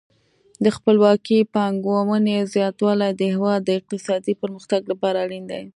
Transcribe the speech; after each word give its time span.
د 0.63 0.65
خپلواکې 0.75 1.49
پانګونې 1.53 2.37
زیاتوالی 2.53 3.09
د 3.15 3.21
هیواد 3.33 3.59
د 3.63 3.69
اقتصادي 3.79 4.33
پرمختګ 4.41 4.81
لپاره 4.91 5.17
اړین 5.25 5.43
دی. 5.51 5.63